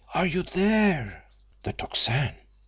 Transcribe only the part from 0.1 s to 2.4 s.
Are you there?" The Tocsin!